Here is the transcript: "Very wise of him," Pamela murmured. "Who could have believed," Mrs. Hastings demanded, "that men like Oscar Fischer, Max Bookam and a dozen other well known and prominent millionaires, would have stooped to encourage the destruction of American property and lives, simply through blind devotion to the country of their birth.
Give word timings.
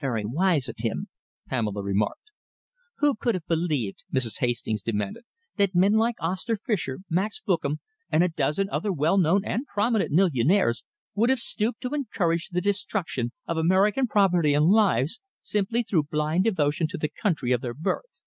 "Very 0.00 0.22
wise 0.24 0.68
of 0.68 0.76
him," 0.78 1.08
Pamela 1.48 1.82
murmured. 1.82 2.12
"Who 2.98 3.16
could 3.16 3.34
have 3.34 3.46
believed," 3.48 4.04
Mrs. 4.14 4.38
Hastings 4.38 4.80
demanded, 4.80 5.24
"that 5.56 5.74
men 5.74 5.94
like 5.94 6.14
Oscar 6.20 6.54
Fischer, 6.54 7.00
Max 7.10 7.40
Bookam 7.40 7.80
and 8.08 8.22
a 8.22 8.28
dozen 8.28 8.70
other 8.70 8.92
well 8.92 9.18
known 9.18 9.44
and 9.44 9.66
prominent 9.66 10.12
millionaires, 10.12 10.84
would 11.16 11.30
have 11.30 11.40
stooped 11.40 11.80
to 11.80 11.94
encourage 11.94 12.50
the 12.50 12.60
destruction 12.60 13.32
of 13.48 13.56
American 13.56 14.06
property 14.06 14.54
and 14.54 14.66
lives, 14.66 15.20
simply 15.42 15.82
through 15.82 16.04
blind 16.04 16.44
devotion 16.44 16.86
to 16.86 16.96
the 16.96 17.10
country 17.20 17.50
of 17.50 17.60
their 17.60 17.74
birth. 17.74 18.20